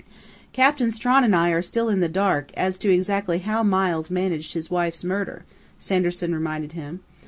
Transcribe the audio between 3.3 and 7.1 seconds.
how Miles managed his wife's murder," Sanderson reminded him.